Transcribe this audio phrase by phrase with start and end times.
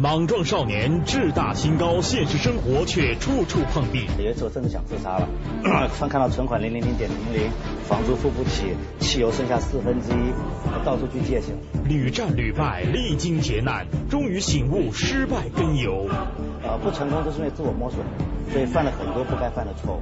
[0.00, 4.06] 莽撞少年志大心高，现实生活却处处碰壁。
[4.16, 5.28] 有一次我真的想自杀了，
[5.98, 7.50] 看看到存款零零零点零零，
[7.88, 11.56] 房租付不起，汽油剩下四分之一，到处去借钱。
[11.88, 16.06] 屡战屡败，历经劫难，终于醒悟失败根由。
[16.62, 18.00] 呃，不成功都是因为自我摸索，
[18.52, 20.00] 所以犯了很多不该犯的错误。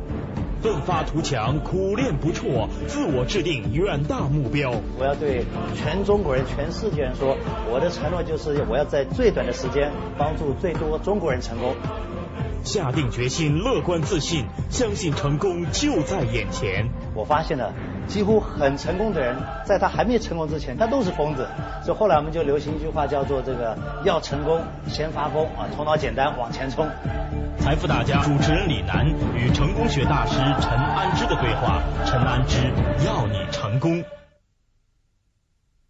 [0.62, 4.72] 奋发图强，苦练不辍，自我制定远大目标。
[4.98, 5.44] 我要对
[5.76, 7.36] 全中国人、全世界人说，
[7.70, 11.76] 我的承诺就是我要在最短的时间帮助最多中国人成功。
[12.66, 16.88] 下定决心，乐观自信，相信成功就在眼前。
[17.14, 17.72] 我发现了，
[18.08, 21.48] 几乎很成功的人，在他还没成功之前，他都是疯子。
[21.84, 26.90] 所以后来我们就流行一句话，叫做“这个要成功先发疯啊，头脑简单往前冲”。
[27.62, 29.06] 财富大家主持人李楠
[29.36, 31.80] 与成功学大师陈安之的对话。
[32.04, 32.58] 陈安之
[33.06, 34.04] 要你成功。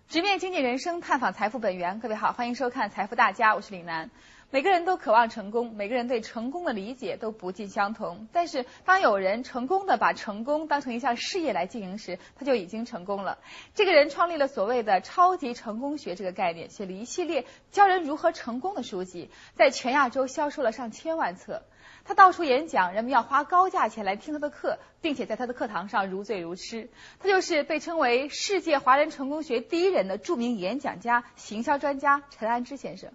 [0.09, 1.99] 直面经济人生，探访财富本源。
[2.01, 4.11] 各位好，欢迎收看《财富大家》，我是李楠。
[4.53, 8.29] 每个人都渴望成功，每个人对成功的理解都不尽相同。
[8.33, 13.39] 但是，当有人成功的把成功当成一项事业来经营时，他就已经成功了。
[13.75, 21.65] 这个人创立了所谓的“超级成功学”这个概念，写了一系列教人如何成功的书籍，在全亚洲销售了上千万册。
[22.05, 26.89] 他到处演讲，人们要花高价钱来听他的课，并且在他的课堂上如醉如痴。
[27.19, 33.11] 他就是被称为世界华人成功学第一人的著名演讲家、行销专家陈安之先生。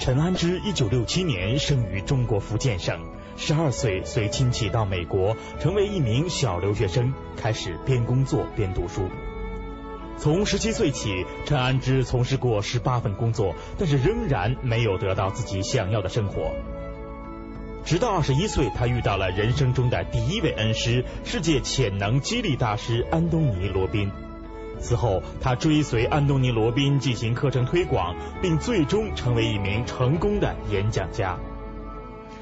[0.00, 2.98] 陈安之一九六七年生于中国福建省，
[3.36, 9.10] 十二岁随亲戚到美国，成为一名小留学生，开始边工作边读书。
[10.16, 16.50] 从十七岁起，陈安之从事过十八份工作，但是仍然没有得到自己想要的生活。
[17.84, 24.10] 直到二十一岁，他遇到了人生中的第一位恩师——世界潜能激励大师安东尼·罗宾。
[24.80, 31.38] 此后，他追随安东尼·罗宾进行课程推广，并最终成为一名成功的演讲家。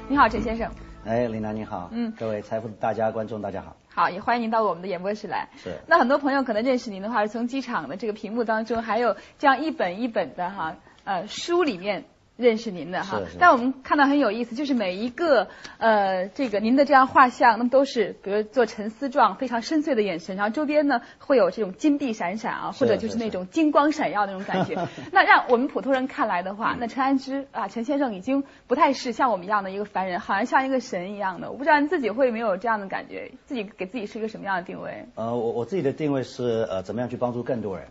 [0.07, 0.69] 你好，陈先生。
[1.05, 1.89] 哎，林楠，你好。
[1.91, 2.11] 嗯。
[2.17, 3.75] 各位财富大家观众，大家好。
[3.87, 5.49] 好，也欢迎您到我们的演播室来。
[5.61, 5.77] 是。
[5.87, 12.05] 那很多朋友可能认识您的话，是从机场的这个屏幕当中，还有这样一本一本的哈呃书里面。
[12.39, 24.87] 认识您的哈，但我们看到很有意思，就是每一个呃这个您的这样画像，那么都是比如做沉思状，非常深邃的眼神，然后周边呢会有这种金碧闪闪啊，或者就是那种金光闪耀那种感觉。
[25.11, 31.51] 那让我们普通人看来的话，那陈安之啊陈先生已经不太是像我们一样的一个凡人，好像像一个神一样的。
[31.51, 35.05] 我不知道你自己会没有这样的感觉，自己给自己是一个什么样的定位？
[35.15, 37.85] 呃，我我自己的定位是呃怎么样去帮助更多人。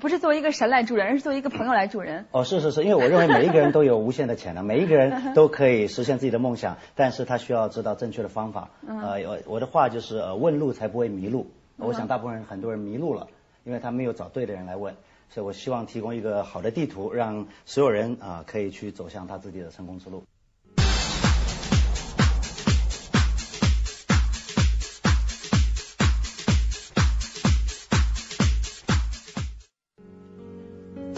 [0.00, 2.24] 不是作为一个神来助人，而是作为一个朋友来助人。
[2.30, 8.70] 哦，是是是，因为我认为每一个人都有无限的潜能，每一个人 都可以实现自己的梦想，但是他需要知道正确的方法。
[8.86, 11.50] 呃，我我的话就是呃，问路才不会迷路。
[11.76, 13.26] 我想大部分人很多人迷路了，
[13.64, 14.94] 因为他没有找对的人来问，
[15.30, 20.22] 所以我希望提供一个好的地图，让所有人啊可以去走向他自己的成功之路。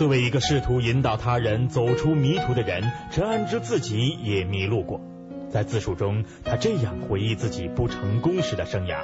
[0.04, 5.00] 作为一个试图引导他人走出迷途的人，陈安之自己也迷路过。
[5.48, 8.98] 在自述中，他这样回忆自己不成功时的生涯：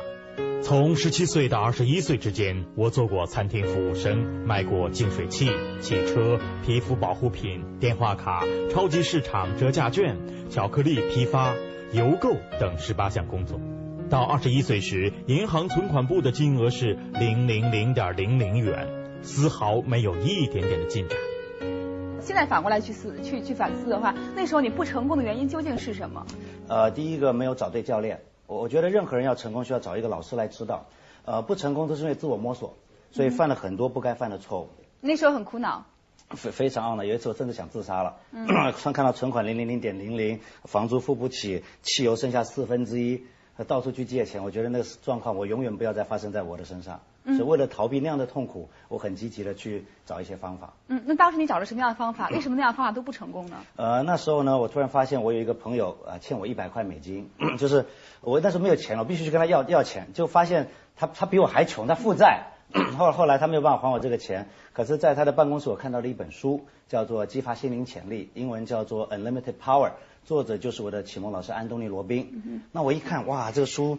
[0.63, 5.51] 从十七岁到二十一岁之间，我做过餐厅服务生，卖过净水器、
[5.81, 10.19] 汽车、皮肤保护品、电话卡、超级市场折价券、
[10.51, 11.55] 巧克力批发、
[11.95, 13.59] 邮购等十八项工作。
[14.11, 19.00] 到二十一岁时，银行存款部的金额是零零零点零零元。
[19.23, 21.19] 丝毫没有一点点的进展。
[22.21, 26.27] 现在反过来去思、去去反思的话，那时候你不成功的原因究竟是什么？
[26.69, 28.21] 呃，第一个没有找对教练。
[28.47, 30.87] 我我觉得任何人要成功，需要找一个老师来指导。
[31.25, 32.75] 呃，不成功都是因为自我摸索，
[33.11, 34.69] 所以犯了很多不该犯的错误。
[35.01, 35.87] 那时候很苦恼。
[36.31, 38.17] 非非常懊恼，有一次我甚至想自杀了。
[38.33, 38.47] 嗯。
[38.47, 43.25] 看 看到存款零零零点零零，房租付不起，汽油剩下四分之一，
[43.67, 44.45] 到处去借钱。
[44.45, 47.01] 我觉得那个状况，我永远不要再发生在我的身上。
[47.27, 50.73] 是为了逃避那样的痛苦，我很积极的去找一些方法。
[50.89, 52.29] 嗯，那当时你找了什么样的方法？
[52.35, 53.57] 为什么那样方法都不成功呢？
[53.77, 57.87] 呃，那时候呢，我突然发现我有一个朋友啊，欠我一百块美金， 就是
[58.21, 62.47] 我那时候没有钱了，我必须去跟他要要钱，就发现他他比我还穷，他负债。
[62.97, 69.89] 后后来他没有办法还我这个钱，可是在他的办公室我看到了一本书，叫做《激发心灵潜力》，英文叫做《Unlimited Power》。
[70.25, 72.63] 作者就是我的启蒙老师安东尼罗宾。
[72.73, 73.99] 那我一看，哇，这个书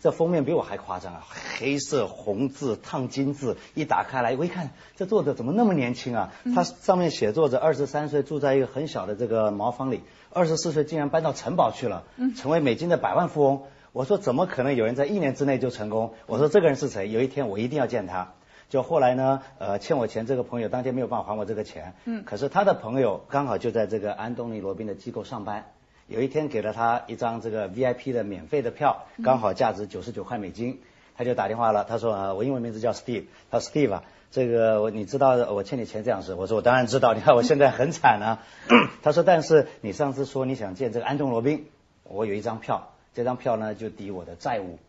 [0.00, 1.26] 这封面比我还夸张啊，
[1.58, 6.32] 黑色红字烫金字，一打开来，我一看，这作者怎么那么年轻啊？
[6.54, 12.04] 他上面写作者二十三岁住在一个很小的这个茅房里，二十四岁竟然搬到城堡去了，
[12.36, 13.62] 成为美金的百万富翁。
[13.92, 16.12] 我说怎么可能有人在一年之内就成功？
[16.26, 17.10] 我说这个人是谁？
[17.10, 18.34] 有一天我一定要见他。
[18.68, 25.66] 就后来呢，呃，欠我钱这个朋友当天没有办法还我这个钱，嗯，可是他的朋友刚好就在这个安东尼罗宾的机构上班，
[26.08, 30.80] 有一天给了他一张这个 VIP 的免费的票，刚好价值九十九块美金，
[31.16, 34.02] 他就打电话了，他说啊，我英文名字叫 Steve，他说 Steve 啊，
[34.32, 38.42] 这个我你知道我欠你钱这样子，我说我当然知道，你看我现在很惨啊，
[39.02, 41.66] 他说但是你上次说你想见这个安东尼罗宾，
[42.02, 44.80] 我有一张票，这张票呢就抵我的债务。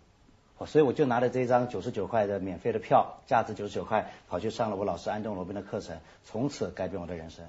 [0.66, 7.46] 所以我就拿着这张九十九块的免费的票，价值九十九块，跑去上了我老师安东罗宾的课程，从此改变我的人生。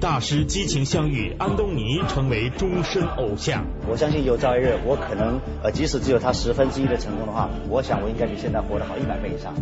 [0.00, 3.66] 大师激情相遇，安东尼成为终身偶像。
[3.86, 9.52] 我相信有朝一日，我可能呃，即使只有他十分之一的成功的话，我想我应该比现在活得好一百倍以上。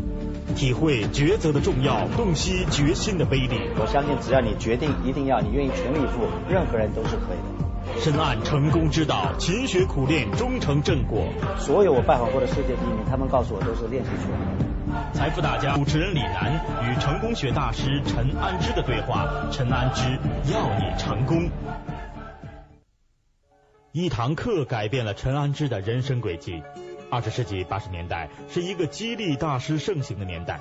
[0.54, 3.58] 体会抉择的重要，洞悉决心的威力。
[3.80, 8.00] 我相信，只要你决定一定要，你愿意全力以赴，任何人都是可以的。
[8.00, 11.26] 深谙成功之道，勤学苦练，终成正果。
[11.58, 14.67] 所有我拜访过的世界第一名，他们告诉我都是练习出来的。
[15.12, 20.02] 财富大家主持人李楠与成功学大师陈安之的对话，陈安之
[20.52, 21.50] 要你成功。
[23.92, 26.62] 一堂课改变了陈安之的人生轨迹。
[27.10, 30.60] 二十世纪八十年代是一个激励大师盛行的年代，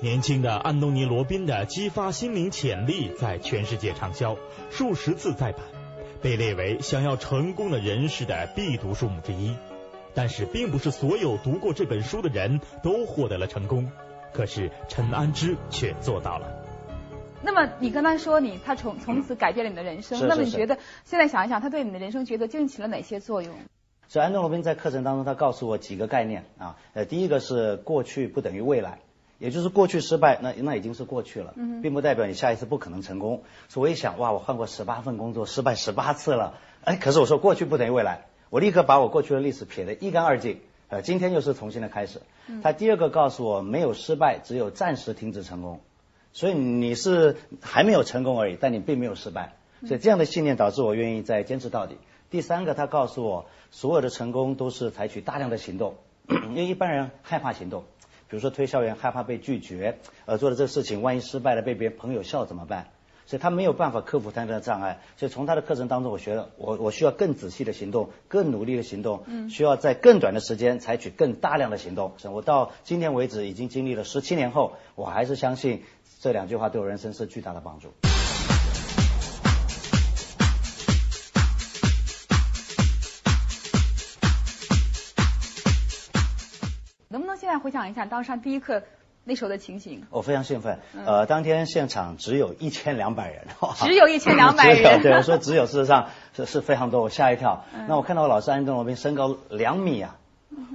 [0.00, 4.36] 年轻的安东尼罗宾的激发心灵潜力在全世界畅销，
[4.70, 5.62] 数十次再版，
[6.20, 9.56] 被列为想要成功的人士的必读书目之一。
[10.18, 13.88] 但是，并不是所有读过这本书的人都获得了成功。
[14.32, 16.48] 可是陈安之却做到了。
[17.40, 23.54] 那么你跟他说你他从从此改变了你的人生，那么你觉得现在想一想，他对你的人生抉择究竟起了哪些作用？
[24.08, 28.98] 所以安东罗宾在课程当中，他告诉我几个概念啊，呃，第一个是过去不等于未来，
[29.38, 33.44] 也就是过去失败，那那已经是过去了，并不代表你下一次不可能成功。
[33.68, 38.22] 所以我一想，哇，我换过十八份工作，失败十八次了，哎，可是我说过去不等于未来。
[38.50, 42.22] 我立刻把我过去的历史撇得一干二净，呃，今天又是重新的开始。
[42.62, 45.80] 他第二个告诉我，没有失败，只有暂时停止成功。
[46.32, 49.54] 所以你是还没有成功而已，但你并没有失败。
[49.86, 51.96] 所以这样的信念导致我愿意再坚持到底。
[52.30, 55.96] 第三个，他告诉我，所有的成功都是采取大量的行动，
[56.28, 57.84] 因为一般人害怕行动，
[58.28, 62.88] 比如说推销员害怕被拒绝，呃，做的这个事情万一失败了被别人朋友笑怎么办？
[63.28, 72.14] 所以他没有办法克服他的障碍，所以从他的课程当中，我学了，我我需要更仔细的行动，更努力的行动，嗯，需要在更短的时间采取更大量的行动。
[72.32, 75.84] 我到今天为止已经经历了十七年后，我还是相信
[76.20, 77.92] 这两句话对我人生是巨大的帮助。
[87.10, 88.82] 能不能现在回想一下当上第一课？
[89.28, 90.78] 那时候的情形，我非常兴奋。
[91.04, 93.44] 呃，当天现场只有一千两百人，
[93.76, 95.00] 只有一千两百人。
[95.04, 97.66] 对，我说只有，事实上 是是非常多，我吓一跳。
[97.86, 100.16] 那我看到我老师安东罗宾身高两米啊，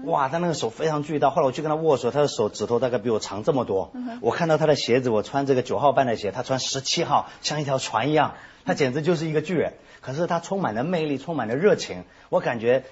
[0.06, 1.32] 哇，他那个手非常巨大。
[1.32, 3.92] 后来我去跟他握手，他的手指头大概比我长这么多。
[4.22, 8.36] 我看到他的鞋子，我穿这个九号半的鞋，他穿十七号，像一条船一样，
[8.66, 9.74] 他简直就是一个巨人。
[10.02, 12.04] 可是他充满了魅力，充满了热情。
[12.30, 12.84] 我感觉，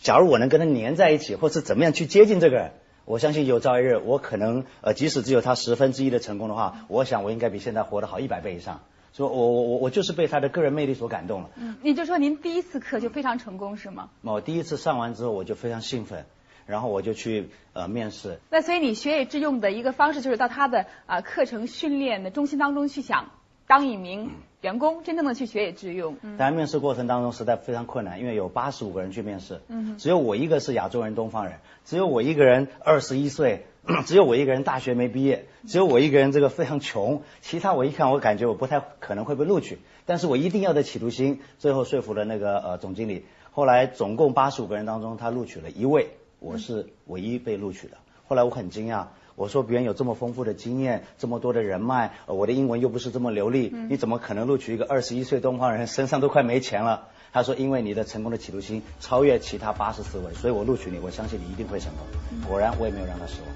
[0.00, 2.70] 假如我能跟他粘在一起，或是怎么样去接近这个人。
[3.10, 8.82] 我相信有朝一日，我可能呃，即使只有他十分之一的成功的话，我想我应该比现在活得好一百倍以上。
[9.12, 11.50] 所以，我我我我就是被他的个人魅力所感动了。
[11.56, 14.10] 嗯，你就说您第一次课就非常成功是吗？
[14.22, 16.24] 我第一次上完之后，我就非常兴奋，
[16.66, 18.38] 然后我就去呃面试。
[18.48, 23.32] 那所以你学以致用的一个方式，就是到他的啊课程训练的中心当中去想。
[23.66, 26.16] 当一名员工，真正的去学以致用。
[26.38, 29.60] 在面试过程当中，实在非常困难，因为有八十五个人去面试，
[29.96, 31.54] 只有我一个是亚洲人、东方人，
[31.86, 33.64] 只有我一个人二十一岁，
[34.04, 43.24] 只有我一个人大学没毕业，只有我一个人这个非常穷，其他我一看，我感觉我不太可能会被录取，但是我一定要的企图心，最后说服了那个呃总经理。
[43.52, 47.96] 后来总共八十五个人当中，他录取了一位，我是唯一被录取的。
[48.28, 49.06] 后来我很惊讶。
[49.40, 57.08] 我说别人有这么丰富的经验，这么多的人脉，我的英文又不是这么流利，你怎么可能录取一个二十一岁东方人，身上都快没钱了？
[57.32, 62.06] 他说因为你的成功的企图心超越其他八十四位，所以我录取你，我相信你一定会成功。
[62.46, 63.50] 果然我也没有让他失望。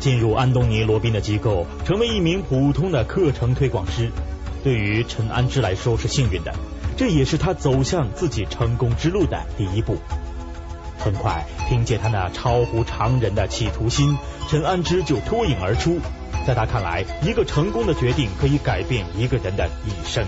[0.00, 4.10] 进入安东尼罗宾的机构，成为一名普通的课程推广师，
[4.64, 6.52] 对于陈安之来说是幸运的，
[6.96, 9.96] 这也是他走向自己成功之路的第一步。
[11.02, 14.16] 很快，凭借他那超乎常人的企图心，
[14.48, 15.98] 陈安之就脱颖而出。
[16.46, 20.24] 在他看来，一个成功的决定可以改变一个人的一生。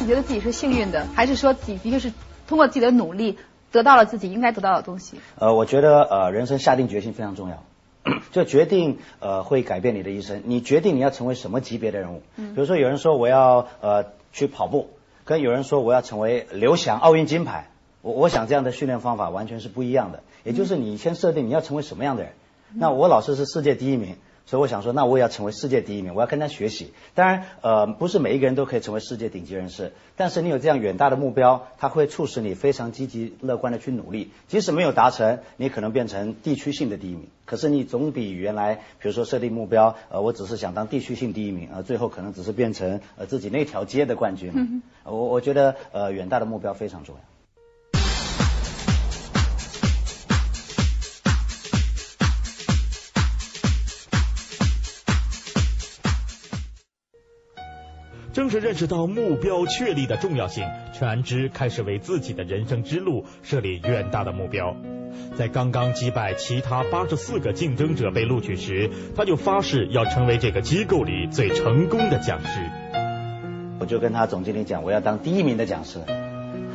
[0.00, 2.12] 你觉得自己是幸运的，还是说自己的确是
[2.46, 3.38] 通过自己的努力
[3.70, 5.20] 得到了自己应该得到的东西？
[5.38, 7.62] 呃，我觉得呃，人生下定决心非常重要。
[8.32, 10.42] 就决定呃会改变你的一生。
[10.46, 12.22] 你决定你要成为什么级别的人物？
[12.36, 14.90] 比如说有人说我要呃去跑步，
[15.24, 17.68] 跟有人说我要成为刘翔奥运金牌，
[18.02, 20.22] 我我想这样的训练方法完全是不一样的。
[20.44, 22.32] 也就是你先设定你要成为什么样的人。
[22.74, 24.16] 那我老师是世界第一名。
[24.50, 26.94] 所以我想说，那我也要成为世界第一名，我要跟他学习。
[27.14, 34.30] 当然，呃，不是每一个人都可以成为世界顶级人士，但是你有这样远大的目标，它会促使你非常积极乐观的去努力。
[34.46, 44.50] 即使没有达成，你可能变成地区性的第一名，可是你总比原来，比如说设定目标，呃，我只是想当地区性第一名，呃，最后可能只是变成呃自己那条街的冠军。
[44.54, 47.20] 嗯我我觉得，呃，远大的目标非常重要。
[58.38, 64.76] 正是认识到目标确立的重要性，全安之开始为自己的人生之路设立远大的目标。
[65.34, 72.60] 在刚刚击败其他八十四个竞争者被录取时，他就发誓要成为这个机构里最成功的讲师。
[73.80, 75.98] 我就跟他总经理讲，我要当第一名的讲师。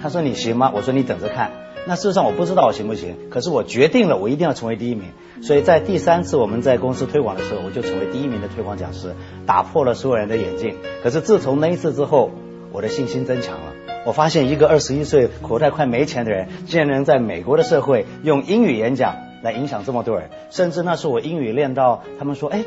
[0.01, 0.69] 他说你行吗？
[0.75, 1.49] 我说你等着看。
[1.85, 5.09] 那事实上我不知道我行不行，可是我决定了，我一定要成为第一名。
[5.41, 9.13] 所以在第三次我们在公司推广的时候，我就成为第一名的推广讲师，
[9.45, 10.75] 打破了所有人的眼镜。
[11.03, 12.31] 可是自从那一次之后，
[12.71, 13.73] 我的信心增强了。
[14.05, 20.29] 我发现一个二十一岁口袋快没钱的人，竟然能在美国的社会用英语演讲来影响这么多人。
[20.51, 22.63] 甚至那时我英语练到他们说，哎，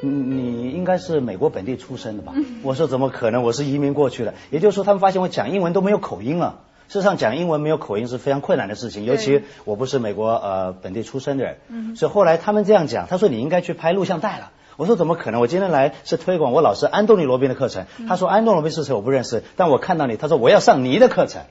[0.00, 2.32] 你应该是美国本地出生的吧？
[2.62, 3.42] 我说怎么可能？
[3.42, 4.34] 我是移民过去的。
[4.50, 6.60] 也就是说，他们发现我讲英文都没有口音了。
[6.92, 14.52] 事实上，讲英文没有口音是非常困难的事情，尤其我不是美国呃本地出生的人，所以后来他们这样讲，他说你应该去拍录像带了。
[14.76, 15.40] 我说怎么可能？
[15.40, 17.86] 我今天来是推广我老师安东尼罗宾的课程。
[18.06, 18.92] 他说安东尼罗宾是谁？
[18.92, 21.44] 我不认识，但我看到你，他说我要上你的课程。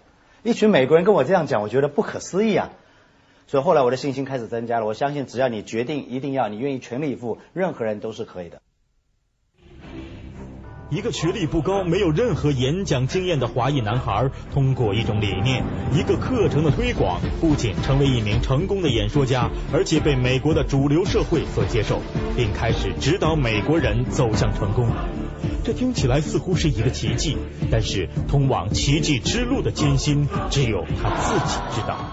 [0.43, 2.69] 一群美国人跟我这样讲，我觉得不可思议啊。
[3.47, 4.85] 所以后来我的信心开始增加了。
[4.85, 8.61] 我相信只要你决定一定要，你愿意全力以赴，任何人都是可以的。
[10.91, 22.01] 一个学历不高、没有任何演讲经验的华裔男孩，通过一种理念、一个课程的推广，不仅成为一名成功的演说家，而且被美国的主流社会所接受，
[22.35, 24.89] 并开始指导美国人走向成功。
[25.63, 27.37] 这听起来似乎是一个奇迹，
[27.71, 32.10] 但是通往奇迹之路的艰辛，只有他自己知道。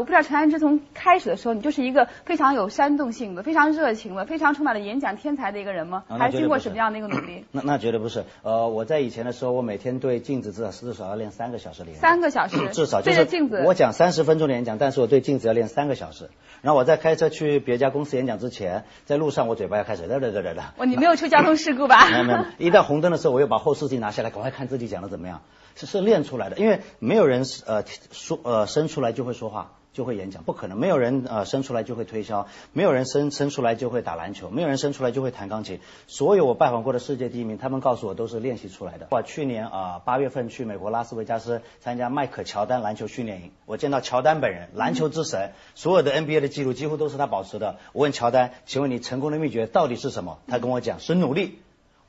[0.00, 6.04] 我不知道陈安之从开始的时候，你就是一个非常有煽动性的、非常热情的、非常充满了演讲天才的一个人吗？
[6.08, 7.44] 还是经过什么样的一个努力？
[7.52, 8.24] 那那绝对不是。
[8.42, 12.10] 呃，我在以前的时候，我每天对镜子至少至少要练三个小时的演讲。
[12.10, 12.56] 三个小时。
[12.70, 13.62] 至少就是镜子。
[13.66, 16.30] 我讲三十分钟的演讲，但是我对镜子要练三个小时。
[16.62, 20.72] 然后我在开车去别家公司演讲之前，在路上我嘴巴要开始哒哒哒哒哒。
[20.78, 22.08] 哦，你没有出交通事故吧？
[22.10, 22.38] 没有没有。
[22.56, 25.42] 一到红灯的时候，我又把后视镜拿下来，赶快看自己讲的怎么样。
[25.76, 29.72] 是是练出来的，因为没有人呃说呃生出来就会说话。
[29.92, 30.78] 就会演讲，不可能。
[30.78, 35.80] 没有人呃生出来就会推销，没有人生生出来就会打篮球，没有人生出来就会弹钢琴。
[36.06, 39.08] 所有我拜访过的世界第一名，他们告诉我都是练习出来的。
[39.10, 47.78] 我去年啊八月份去美国拉斯维加斯参加迈克乔丹篮球训练营，我见到乔丹本人，篮球之神，所有的 NBA 的记录几乎都是他保持的。
[47.92, 50.38] 我问乔丹，请问你成功的秘诀到底是什么？
[50.46, 51.58] 他跟我讲是努力。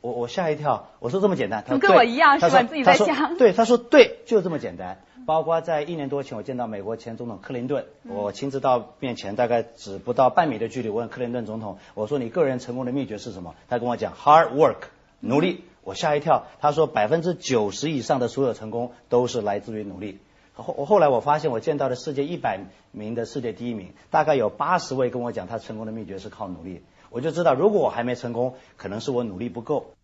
[0.02, 1.64] 我我吓一跳，我说这么简单？
[1.66, 2.64] 他跟我一样是吧？
[2.64, 3.38] 自己在想。
[3.38, 5.00] 对，他说对，就这么简单。
[5.28, 13.54] 包括在一年多前，我见到美国前总统克林顿，我亲自到面前，大概只不到半米的距离，问克林顿总统，我说你个人成功的秘诀是什么？
[13.70, 14.78] 他跟我讲 hard work，
[15.20, 15.64] 努力。
[15.84, 20.20] 我吓一跳，他说百分之九十以上的所有成功都是来自于努力。
[20.54, 22.60] 后我后来我发现，我见到的世界一百
[22.92, 26.84] 名的世界第一名，大概有八十位跟我讲他成功的秘诀是靠努力。
[27.14, 29.96] 我就知道，如果我还没成功，可能是我努力不够。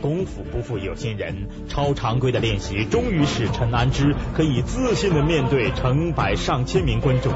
[0.00, 7.32] 功夫不负有心人，超常规的练习终于使陈安之可以自信的面对成百上千名观众。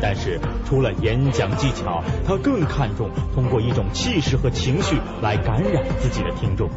[0.00, 6.68] 但是除了演讲技巧，他更看重通过一种气势和情绪来感染自己的听众。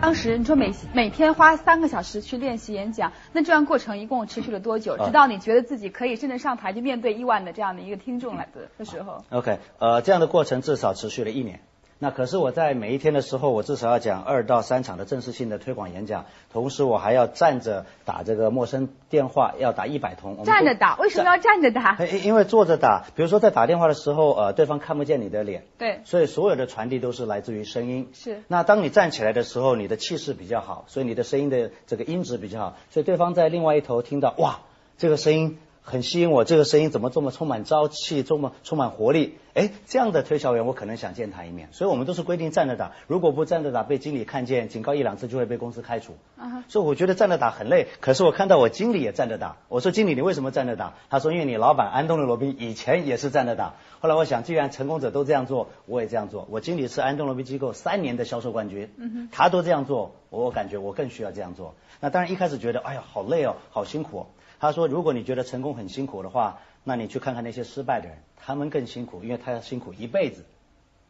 [0.00, 4.96] 当时你说每每天花三个小时去练习演讲，那这样过程一共持续了多久？
[4.96, 11.60] 直到你觉得自己可以真的上台去面对亿万的这样的一个听众来的的时候？OK，呃，这样的过程至少持续了一年。
[12.00, 20.44] 那可是我在每一天的时候，我至少要讲二到三场的正式性的推广演讲，同时我还要站着打这个陌生电话，要打一百通。
[20.44, 20.96] 站着打？
[20.98, 21.98] 为什么要站着打？
[22.22, 25.64] 因为坐着打，比如说在打电话的时候，呃，对方看不见你的脸。
[25.76, 26.00] 对。
[26.04, 28.08] 所以所有的传递都是来自于声音。
[28.12, 28.42] 是。
[28.46, 34.60] 那当你站起来的时候，你的气势比较好，所以你的声音的这个音质比较好，所以对方在另外一头听到，哇，
[34.98, 35.58] 这个声音。
[35.88, 39.38] 很吸引我，这个声音怎么这么充满朝气，这么充满活力？
[39.54, 41.70] 哎，这样的推销员我可能想见他一面。
[41.72, 46.16] 所以我们都是规定站着打，如果不站着打，被经理看见，警告一两次就会被公司开除。
[46.36, 47.88] 啊，所以我觉得站着打很累。
[48.00, 50.94] 可是我看到我经理也站着打，我说经理你为什么站着打？
[51.08, 53.74] 他说因为你老板安东尼罗宾以前也是站着打。
[54.00, 56.46] 后来我想，既然成功者都这样做，我也这样做。
[56.50, 61.74] 我经理是安东尼罗宾机构三年的销售冠军，嗯，他都这样做，我感觉我更需要这样做。
[62.00, 64.26] 那当然一开始觉得，哎呀，好累哦，好辛苦。
[64.60, 70.44] 他说：“如果你觉得成功很辛苦的话，那你去看看那些失败的人，他们更辛苦，因为他要辛苦一辈子。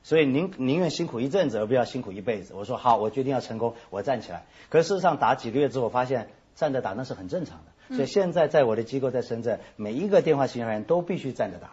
[0.02, 7.96] 所以宁宁愿辛苦一阵子，而不要辛苦一辈子。”我说：“好，我决定要成功，我站起来。”可是事实上打几个月之后，发现站着打那是很正常的。
[7.96, 11.72] 所以现在在我的机构在深圳，每一个电话行销员都必须站着打。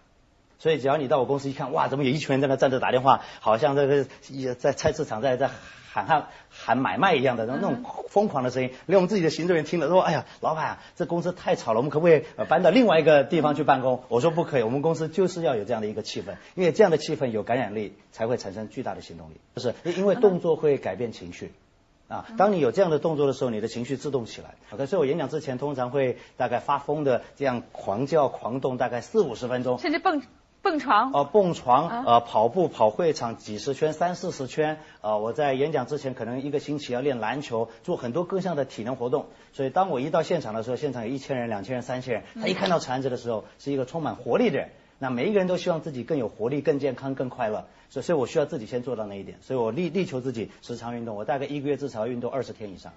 [0.60, 4.06] 所以只要你到我公司一看，哇，怎么有一群人在那站着打电话，好像这个
[4.56, 5.50] 在菜市场在在。
[5.96, 19.36] 喊喊喊买卖一样的那种疯狂的声音，连我们自己的行政员听了说：“哎呀，老板啊，这公司太吵了，我们可不可以搬到另外一个地方去办公？”我说：“不可以，我们公司就是要有这样的一个气氛，因为这样的气氛有感染力，才会产生巨大的行动力。
[19.56, 21.54] 就是因为动作会改变情绪
[22.10, 24.56] 啊，当你有这样的动作的时候，你的情绪自动起来。
[24.72, 30.22] OK，所以我演讲之前通常会大概发疯的这样狂叫狂动，大概四五十分钟，甚至蹦。
[30.66, 39.28] 蹦床呃，蹦床呃，跑步跑会场几十圈三四十圈呃，我在演讲之前可能一个星期要练篮球，做很多各项的体能活动。
[39.54, 44.70] 所以当我一到现场的时候，现场有一千人、两千人、三千人，他一看到陈子的时候，是一个充满活力的人。
[44.98, 47.68] 那每一个人都希望自己更有活力、更健康、更快乐。
[47.92, 49.38] 所以，所以我需要自己先做到那一点。
[49.42, 52.92] 所以我力力求自己时常运动，我大概一个月至少要运动二十天以上。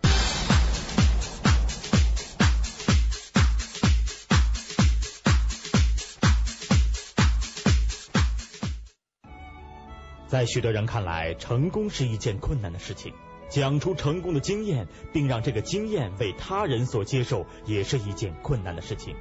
[10.28, 13.14] 在许多人看来，成功是一件困难的事情。
[13.48, 19.16] 讲出成功的经验，并让这个经验为他人所接受，也是一件困难的事情。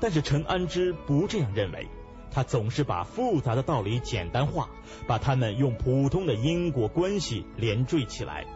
[0.00, 1.86] 但是陈安之不这样认为，
[2.30, 4.70] 他总是把复杂的道理简单化，
[5.06, 8.46] 把他们用普通的因果关系连缀起来，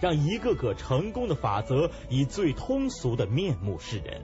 [0.00, 4.22] 让一个个成功的法则以最通俗的面目示人。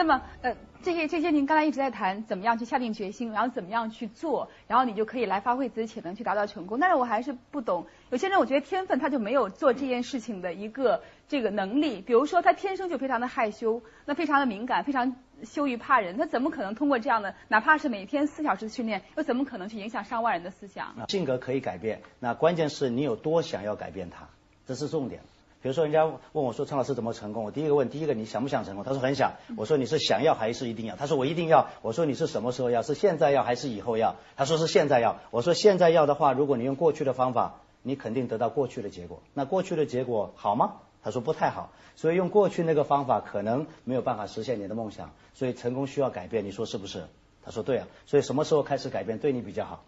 [0.00, 0.56] 那么，呃。
[0.82, 6.80] 这些这些，您刚才一直在谈怎么样去下定决心，然后怎么样去做，然后你就可以来发挥自己潜能去达到成功。
[6.80, 12.00] 但是我还是不懂，有些人我觉得天分他就没有做这件事情的一个这个能力。
[12.00, 20.94] 比如说他天生就非常的害羞，那非常的敏感，非常羞于怕人，他怎么可能通过这样的，哪怕是每天四小时的训练，又怎么可能去影响上万人的思想？
[21.10, 24.26] 性格可以改变，那关键是你有多想要改变它，
[24.66, 25.20] 这是重点。
[25.62, 28.82] 比如说，人家问我说：“陈老师怎么成功？”我第一个问，第一个你想不想成功？
[28.82, 29.34] 他说很想。
[29.58, 30.96] 我说你是想要还是一定要？
[30.96, 31.68] 他说我一定要。
[31.82, 32.80] 我说你是什么时候要？
[32.80, 34.16] 是现在要还是以后要？
[34.36, 35.18] 他说是现在要。
[35.30, 39.20] 我说现在要的话，如果你用过去的方法，你肯定得到过去的结果。
[39.34, 40.76] 那过去的结果好吗？
[41.02, 41.70] 他说不太好。
[41.94, 45.12] 所以用过去那个方法可能没有办法实现你的梦想。
[45.34, 47.04] 所以成功需要改变，你说是不是？
[47.44, 47.86] 他说对啊。
[48.06, 49.84] 所以什么时候开始改变对你比较好？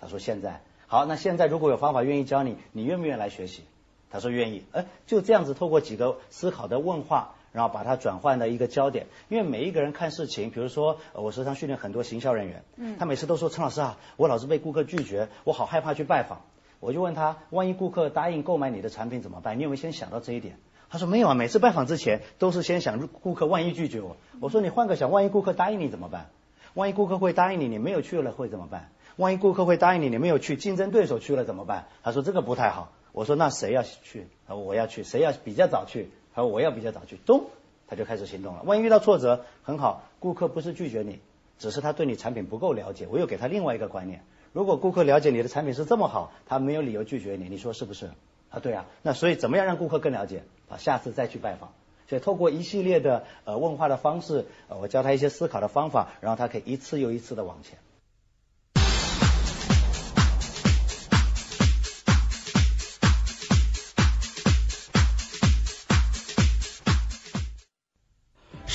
[0.00, 0.60] 他说现在。
[0.86, 3.64] 好，那现在如果有方法愿意教你，你愿不愿意来学习？
[4.10, 9.06] 他说愿意，哎，就这样子透过几个思考的问话，然后把它转换的一个焦点。
[9.28, 16.42] 因为每一个人看事情，比如说我时常训练很多行销人员，嗯，他每次都说陈老师啊，我老是被顾客拒绝，我好害怕去拜访。
[16.78, 19.58] 我就问他，万一顾客答应购买你的产品怎么办？
[19.58, 20.58] 你有没有先想到这一点？
[20.88, 24.16] 他说没有啊，每次拜访之前都是先想顾客万一拒绝我。
[24.40, 26.30] 我说你换个想，万一顾客答应你怎么办？
[26.74, 28.90] 万一顾客会答应你，你没有去了会怎么办？
[29.16, 31.86] 万一顾客会答应你，你没有去，竞争对手去了怎么办？
[32.02, 32.92] 他说这个不太好。
[33.16, 34.28] 我说那谁要去？
[34.46, 35.02] 他说我要去。
[35.02, 36.10] 谁要比较早去？
[36.34, 37.16] 他说我要比较早去。
[37.16, 37.46] 咚，
[37.88, 38.62] 他就开始行动了。
[38.64, 41.18] 万一遇到挫折，很好，顾客不是拒绝你，
[41.58, 43.08] 只是他对你产品不够了解。
[43.10, 47.48] 我又给他另外一个观念：如果顾客了解你的产品是这么好，他没有理由拒绝你。
[47.48, 48.10] 你说是不是？
[48.50, 48.84] 啊，对啊。
[49.00, 50.42] 那所以怎么样让顾客更了解？
[50.68, 51.72] 啊，下次再去拜访。
[52.10, 57.78] 所以透过一系列的呃问话的方式，呃，我教他一些思考的方法，然后他可以一次又一次的往前。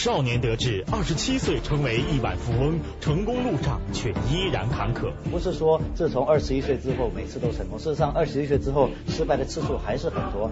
[0.04, 5.12] 少年得志，二十七岁成为亿万富翁，成功路上却依然坎坷。
[5.30, 10.50] 不是说自从二十一岁之后每次都成功，事实上二十一岁之后失败的次数还是很多。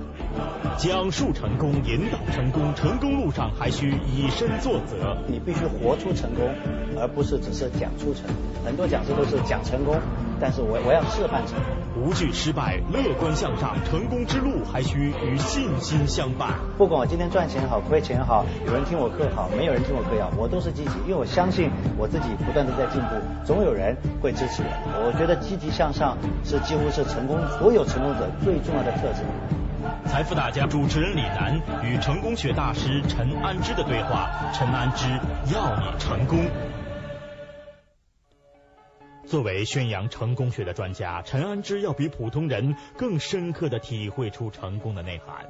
[0.78, 5.18] 讲述成功，引导成功，成功路上还需以身作则。
[5.28, 6.48] 你必须活出成功，
[6.96, 8.26] 而不是只是讲出成。
[8.64, 10.00] 很多讲师都是讲成功。
[10.40, 16.54] 但是我我要示范成功，无惧失败，乐观向上，成功之路还需与信心相伴。
[16.78, 25.12] 不管我今天赚钱好，亏钱好，有人听我课好，没有人听我课也好，我都是积极，因为我相信我自己不断的在进步，总有人会支持我。
[25.12, 29.24] 我觉得积极向上是几乎是成功所有成功者最重要的特质。
[30.06, 34.30] 财富大家主持人李楠与成功学大师陈安之的对话。
[34.54, 35.06] 陈安之
[35.54, 36.40] 要你成功。
[39.30, 45.48] 作为宣扬成功学的专家，陈安之要比普通人更深刻的体会出成功的内涵。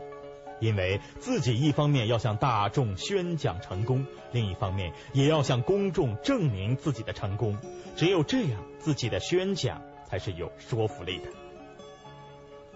[0.60, 7.58] 因为自己一方面要向大众宣讲成功，另一方面也要向公众证明自己的成功。
[7.96, 11.30] 只有这样，自己的宣讲才是有说服力的。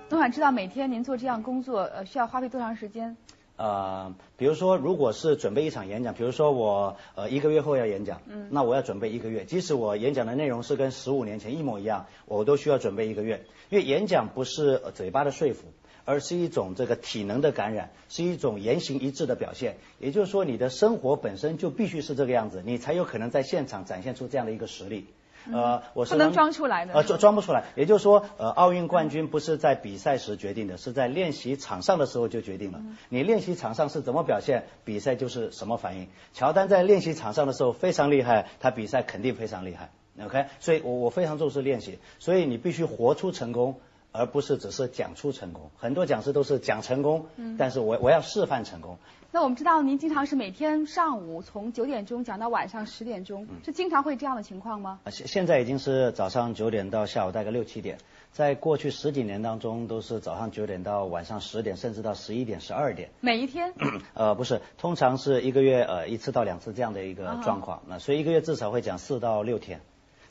[0.09, 3.17] 我想知道每天您做这样工作，呃，需要花费多长时间？
[3.55, 15.67] 呃，比如说，如果是准备一场演讲，比如说我呃一个月后要演讲，嗯，那我要准备一个月，即使我演讲的内容是跟十五年前一模一样，我都需要准备一个月，因为演讲不是嘴巴的说服，
[16.03, 19.77] 而是一种这个体能的感染，是一种言行一致的表现。
[19.99, 25.05] 也就是说，你的生活本身就必须是这个样子，你才有可能在现场展现出这样的一个实力。
[25.51, 26.93] 呃，我是不能装出来的。
[26.93, 27.65] 呃，装装不出来。
[27.75, 32.81] 也就是说，呃，奥运冠军不是在比赛时决定的，是在练习场上的时候就决定了。
[33.09, 36.07] 你练习场上是怎么表现，比赛就是什么反应。
[36.33, 39.91] 乔丹在练习场上的时候非常厉害，他比赛肯定非常厉害。
[40.23, 41.99] OK，所以我我非常重视练习。
[42.19, 43.79] 所以你必须活出成功，
[44.13, 45.69] 而不是只是讲出成功。
[45.77, 47.25] 很多讲师都是讲成功，
[47.57, 48.97] 但是我我要示范成功。
[49.31, 54.99] 那我们知道您经常是每天上午从九点钟讲到晚上十点钟，是经常会这样的情况吗？
[55.09, 57.97] 现现在已经是早上九点到下午大概六七点，
[58.31, 63.09] 在过去十几年当中都是早上九点到晚上十点，甚至到十一点、十二点。
[63.21, 63.73] 每一天？
[64.13, 69.81] 呃，不是，通常是一个月呃一次到两次这样的一个状况，那所以一个月至少会讲四到六天。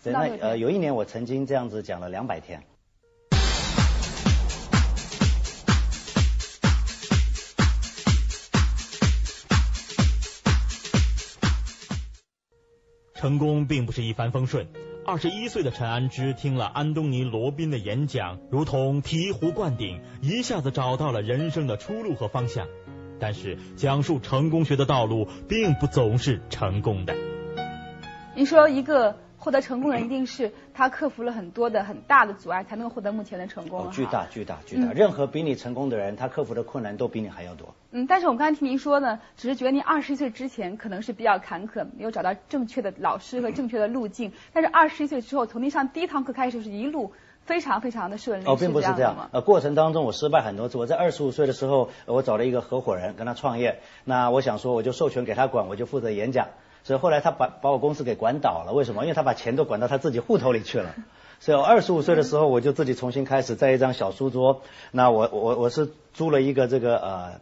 [0.05, 0.21] 对，那。
[0.41, 2.63] 呃，有一年我曾经这样子讲了两百天。
[13.23, 14.67] 成功并不是一帆风顺。
[15.07, 22.67] 二十一岁的陈安之听了安东尼·罗宾的演讲，如同醍醐灌顶，一下子找到了人生的出路和方向。
[23.21, 27.15] 但是，讲述成功学的道路并不总是成功的。
[28.35, 29.17] 你说一个。
[29.43, 33.91] 获得成功的人一定是他克服了很多的很大的阻碍，才能够获得目前的成功。
[33.91, 34.93] 巨大巨大巨大！
[34.93, 37.75] 任何比你成功的人，他克服的困难都比你还要多。
[37.91, 44.31] 嗯，但是我们刚才听您说呢，只是觉得您二十岁之前可能是比较坎坷，没有找到正确的老师和正确的路径。
[44.53, 47.13] 但是二十一岁之后，从您上第一堂课开始，是一路
[47.45, 48.45] 非常非常的顺利。
[48.47, 49.29] 哦，并不是这样。
[49.33, 50.79] 呃，过程当中我失败很多次。
[50.79, 53.81] 我在二十五岁的时候，我找了一个合伙人跟他创业。
[54.05, 56.47] 那我想说，我就授权给他管，我就负责演讲。
[56.85, 59.03] 所以后来他把把我公司给管倒了，为什么？
[59.03, 60.95] 因为他把钱都管到他自己户头里去了。
[61.41, 64.63] 所以我二十五岁的时候，我就自己重新开始，在一张小书桌。
[64.91, 67.41] 那我我我是租了一个这个呃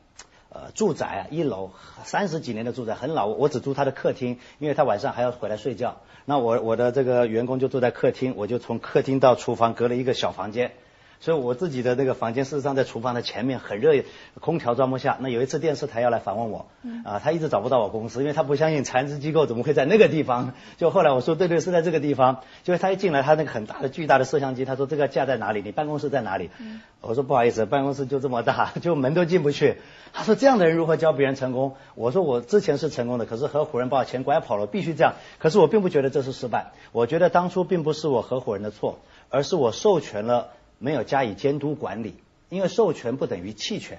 [0.48, 1.70] 呃住宅啊，一楼
[2.04, 3.26] 三十几年的住宅，很老。
[3.26, 5.96] 我只租他的客厅，因为他晚上还要回来睡觉。
[6.24, 10.72] 那我我的这个员工就住在客厅，我就从客厅到厨房隔了一个小房间。
[11.20, 14.02] 所以我自己的那个房间事实上在厨房的前面，很热，
[14.40, 15.18] 空调装不下。
[15.20, 16.66] 那有一次电视台要来访问我，
[17.04, 20.54] 啊，他一直找不到我公司，因为他不相信残肢机构怎么会在那个地方。
[20.78, 25.60] 就后来我说对对是在这个地方，就是他一进来，他那个很大的巨大的摄像机，他说这个架在哪里？
[25.60, 26.48] 你办公室在哪里？
[27.02, 29.76] 我说不好意思，办公室就这么大，就门都进不去。
[30.14, 31.76] 他说这样的人如何教别人成功？
[31.96, 35.12] 我说我之前是成功的，可是合伙人把我钱拐跑了，必须这样。
[35.38, 40.48] 可是我并不觉得这是失败，我觉得当初并不是我合伙人的错，而是我授权了。
[40.80, 42.14] 没有加以监督管理，
[42.48, 43.98] 因为授权不等于弃权。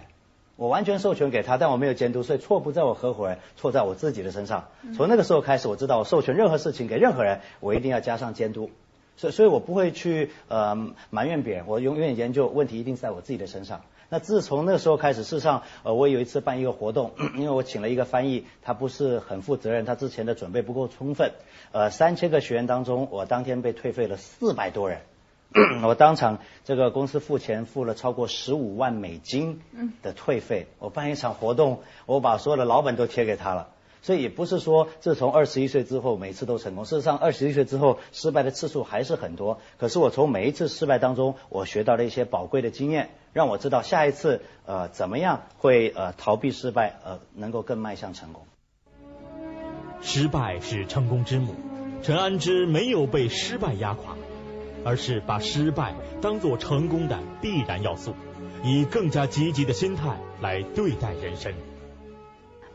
[0.55, 4.67] 我完全授权给他，但我没有监督，所以错不在我合伙人，错在我自己的身上。
[4.97, 8.69] 从那个时候开始，我知道我授权任何事情给任何人，我一定要加上监督。
[9.15, 10.75] 所以，所以我不会去呃
[11.11, 13.81] 埋怨别人，我永远研究问题一定在我自己的身上。
[14.09, 21.31] 那自从那个时候开始，事实上，呃，我有一次办一个活动， 因为我请了一个翻译，他不是很负责任，他之前的准备不够充分。
[21.71, 25.01] 呃，三千个学员当中，我当天被退费了四百多人。
[25.83, 29.59] 我当场这个公司付钱付了超过十五万美金
[30.01, 30.67] 的退费。
[30.79, 33.69] 我办一场活动，我把所有的老本都贴给他了。
[34.03, 36.85] 所以也不是说自从二十一岁之后每次都成功。
[36.85, 39.59] 事实上，二十一岁之后失败的次数还是很多。
[39.77, 48.43] 可是我从每一次失败当中，我学到了一些宝贵的经验，让我知道下一次呃怎么样会呃逃避失败，呃能够更迈向成功。
[50.01, 51.53] 失败是成功之母。
[52.01, 54.15] 陈安之没有被失败压垮。
[54.83, 58.13] 而是把失败当做成功的必然要素，
[58.63, 61.53] 以更加积极的心态来对待人生。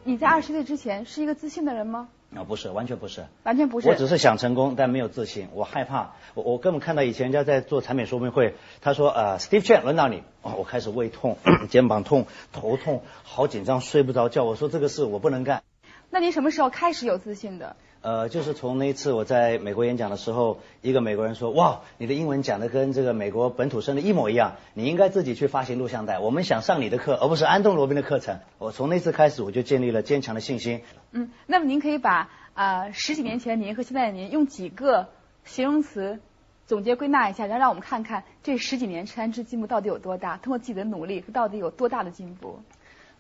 [0.04, 2.08] 你在二十岁之前是一个自信的人吗？
[2.34, 3.88] 啊，不是，完全不是，完全不是。
[3.88, 6.14] 我只是想成功，但没有自信，我害怕。
[6.34, 11.38] 我我根本看到以前人家在做产品说明会，他说呃，Steve Chen 轮到你，哦，我开始胃痛、
[11.70, 14.44] 肩膀痛、头痛，好紧张，睡不着觉。
[14.44, 15.62] 我说这个事我不能干。
[16.10, 17.76] 那您什么时候开始有自信的？
[18.06, 28.38] 呃，就是从那一次我在美国演讲的时候，一个美国人说，哇，你的英文讲的跟这个美国本土生的一模一样，你应该自己去发行录像带，我们想上你的课，而不是安东罗宾的课程。
[28.58, 30.82] 我从那次开始，我就建立了坚强的信心。
[31.10, 35.08] 嗯，那么您可以把啊十几年前您和现在的您用几个
[35.44, 36.20] 形容词
[36.64, 42.60] 总结归纳一下，然后让我们看看这十几年陈安之进步到底有多大，通过自己的努力到底有多大的进步。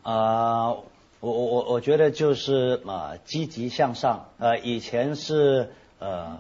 [0.02, 0.76] 啊。
[1.26, 6.38] 我我我我觉得就是呃积极向上，呃以前是呃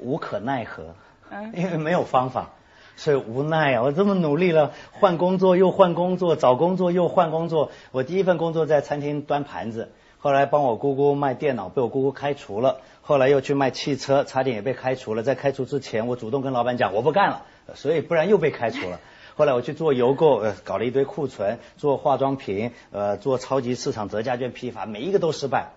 [0.00, 0.94] 无可奈何，
[1.54, 2.48] 因为没有方法，
[2.96, 3.82] 所以无奈啊！
[3.82, 7.70] 我这么努力了，换工作又换工作，找工作又换工作。
[7.90, 12.78] 我第一份工作在餐厅端盘子，后来帮我姑姑卖电脑，被我姑姑开除了。
[13.02, 15.22] 后来又去卖汽车，差点也被开除了。
[15.22, 17.42] 在开除之前，我主动跟老板讲我不干了，
[17.74, 18.98] 所以不然又被开除了。
[19.42, 25.72] 后来我去做邮购，呃，搞了一堆库存，做化妆品，呃，做超级市场折价券批发，每一个都失败。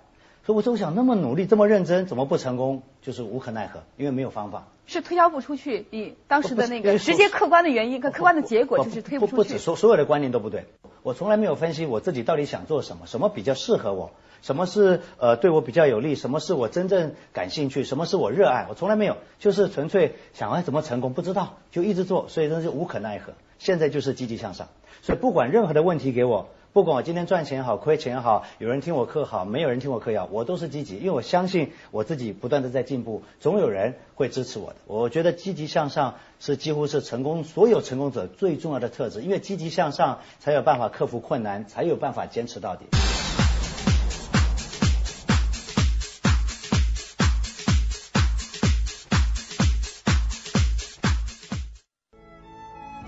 [0.46, 2.84] 所以我就想，那么努力，这么认真，怎么不成功？
[3.02, 4.68] 就是无可奈何，因为没有方法。
[4.86, 9.36] 是推销不出去，你当时的那个直接客观的原因跟客观的结果就是推不出去。
[9.36, 10.66] 不止所所有的观念都不对，
[11.02, 14.12] 我从来没有分析我自己到底想做什么，什么比较适合我，
[14.44, 23.34] 什么是呃对我比较有利，什么是我真正感兴趣，什么是我热爱，我从来没有，就是纯粹想要怎么成功，不知道就一直做，所以真是无可奈何。
[23.58, 24.68] 现在就是积极向上，
[25.02, 34.76] 所以不管任何的问题给我，不管我今天赚钱好亏钱好，有人听我课好，没有人听我课也好，我都是积极，因为我相信我自己不断的在进步，总有人会支持我的。
[34.88, 42.86] 我觉得积极向上是几乎是成功所有成功者最重要的特质，因为积极向上才有办法克服困难，才有办法坚持到底。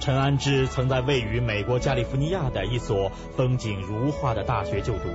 [0.07, 5.09] 陈安之曾在位于美国加利福尼亚的一所风景如画的大学就读，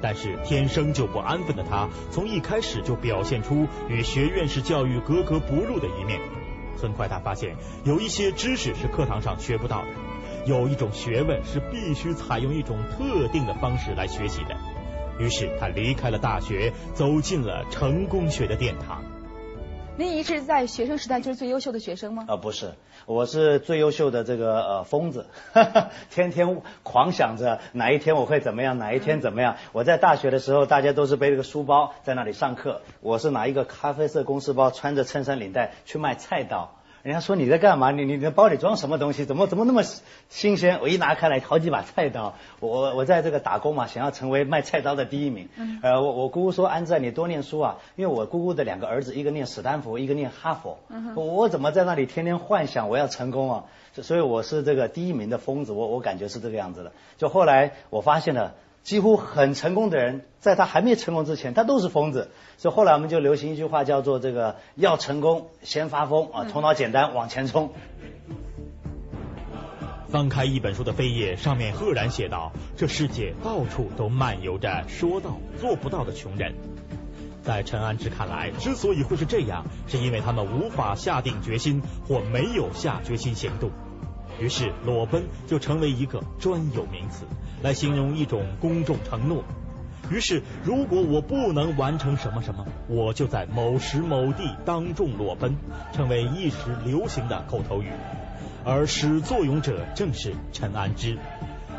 [0.00, 6.18] 但是天生就不安分的他，从一开始就表现出与学院式教育格格不入的一面。
[6.80, 9.88] 很快他发现，有一些知识是课堂上学不到的，
[10.46, 14.56] 有一种学问是必须采用一种特定的方式来学习的。
[15.18, 19.04] 于是他离开了大学，走进了成功学的殿堂。
[19.98, 22.24] 您一直在学生时代就是最优秀的学生吗？
[22.28, 25.26] 啊，不是，我是最优秀的这个呃疯子，
[26.08, 29.56] 天天狂想着哪一天我会怎么样，哪一天怎么样。
[29.72, 36.77] 我在大学的时候，大家都是背着个书包在那里上课，我是拿一个咖啡色公事包，穿着衬衫领带去卖菜刀。
[37.08, 37.90] 人家说你在干嘛？
[37.90, 39.24] 你你的包里装什么东西？
[39.24, 39.82] 怎么怎么那么
[40.28, 40.78] 新鲜？
[40.82, 42.34] 我一拿开来，好几把菜刀。
[42.60, 45.48] 我我在这个打工嘛，想要成为卖菜刀的第一名。
[45.82, 50.80] 呃，我我姑姑说安在你多念书啊，因为我姑姑的两个儿子，一个念史丹福，一个念哈佛。
[51.14, 53.64] 我怎么在那里天天幻想我要成功啊？
[53.94, 56.92] 所以我是这个第一名的疯子，我我感觉是这个样子的。
[57.16, 58.52] 就后来我发现了。
[58.88, 62.30] 几乎很成功的人，在他还没成功之前，他都是疯子。
[62.56, 67.70] 所以后来我们就流行一句话，叫做“这个要成功先发疯啊，头脑简单往前冲”。
[70.08, 76.54] 翻开一本书的扉页，上面赫然写道：“这世界到处都漫游着说到做不到的穷人。”
[77.44, 83.70] 在陈安之看来，之所以会是这样，是因为他们无法下定决心，或没有下决心行动。
[84.40, 87.24] 于是，裸奔就成为一个专有名词。
[87.62, 89.42] 来形容一种公众承诺。
[90.10, 95.56] 于是，如果我不能完成什么什么，我就在某时某地当众裸奔，
[95.92, 97.90] 成为一时流行的口头语。
[98.64, 101.18] 而始作俑者正是陈安之。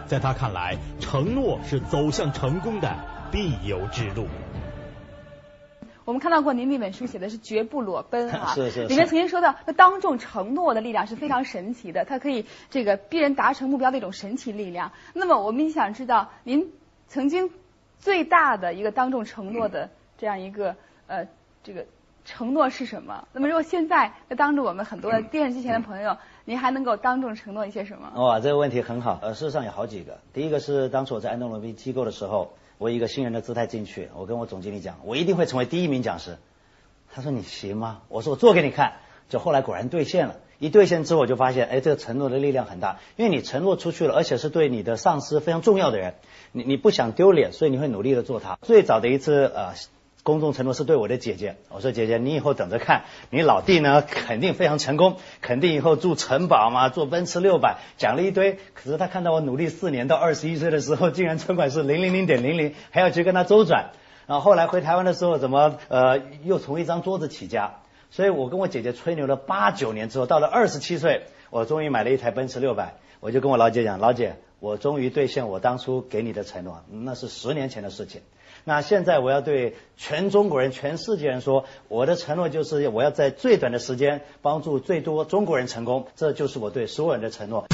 [0.05, 2.93] 在他看来，承诺是走向成功的
[3.31, 4.27] 必由之路。
[6.09, 8.87] 我们看到过您那本书写的是绝不裸奔啊， 是是。
[8.87, 14.91] 里面曾经说到，那当众承诺的力量是非常神奇的，它可以这个逼人达成目标的一种神奇力量。
[15.13, 16.73] 那么我们想知道，您
[17.07, 17.51] 曾经
[17.99, 21.27] 最大的一个当众承诺的这样一个呃
[21.63, 21.85] 这个
[22.25, 23.27] 承诺是什么？
[23.31, 28.11] 那么如果现在在当着我们很多的电视机前的朋友，您还能够当众承诺一些什么？
[28.15, 29.19] 哇，这个问题很好。
[29.21, 30.17] 呃，事实上有好几个。
[30.33, 32.51] 第一个是当初我在安东罗宾机构的时候。
[32.79, 36.37] 我以一个新人的姿态进去，我跟我总经理讲，我一定会成为第一名讲师。
[37.13, 38.01] 他说你行吗？
[38.07, 38.93] 我说我做给你看。
[39.27, 46.15] 就后来果然兑现了，一兑现之后我就发现，哎，这个承诺的力量很大，因为你承诺出去了，而且是对你的上司非常重要的人，
[46.53, 48.57] 你你不想丢脸，所以你会努力的做它。
[48.61, 49.73] 最早的一次呃。
[50.23, 58.59] 公众承诺是对我的姐姐，我说姐姐，你以后等着看，你老弟呢肯定非常成功，肯定以后住城堡嘛，坐奔驰六百，讲了一堆。
[58.73, 63.91] 可是他看到我努力四年到二十一岁的时候，竟然存款是零零零点零零，还要去跟他周转。
[64.27, 67.75] 然后后来回台湾的时候，怎么呃又从一张桌子起家？
[68.11, 78.21] 所以我跟我姐姐吹牛了八九年之后，到了二十七岁，我终于买了一台奔驰六百，我就跟我老姐讲，老姐，我终于兑现我当初给你的承诺，那是十年前的事情。
[78.69, 87.65] 那现在我要对全中国人、全世界人说，我的承诺就是我要在最短的时间帮助最多中国人成功，这就是我对所有人的承诺。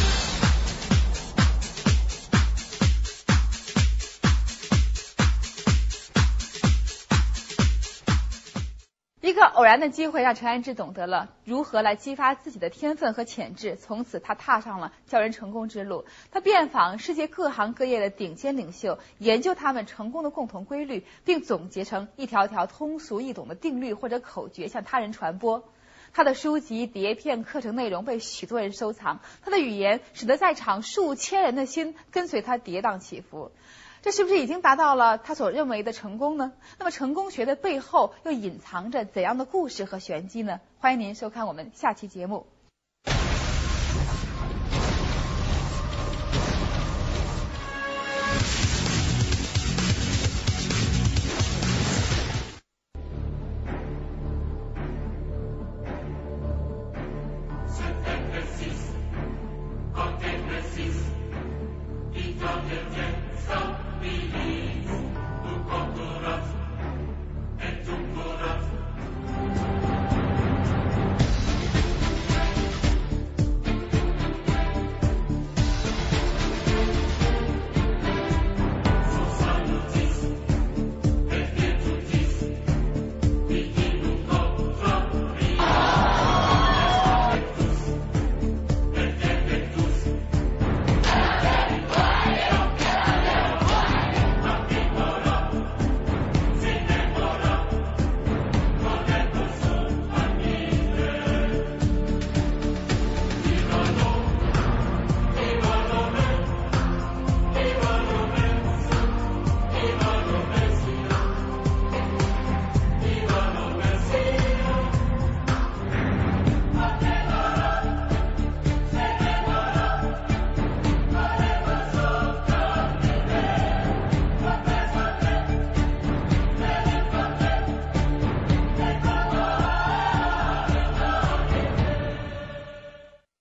[9.55, 16.03] 偶然的机会让陈安之懂得了如何来激发自己的天分和潜质，从此他踏上了教人成功之路。
[16.29, 25.63] 他遍访世界各行各业的顶尖领袖，研究他们成功的共同规律，并总结成一条条通俗易懂的定律或者口诀，向他人传播。
[26.13, 33.51] 他的书籍、碟片、课程内容被许多人收藏，他的语言使得在场数千人的心跟随他跌宕起伏。
[34.05, 36.53] 这是不是已经达到了他所认为的成功呢？
[36.77, 40.59] 那么成功学的背后又隐藏着怎样的故事和玄机呢？
[40.77, 42.45] 欢迎您收看我们下期节目。